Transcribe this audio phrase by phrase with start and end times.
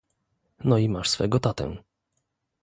[0.63, 1.77] "No i masz swego tatę."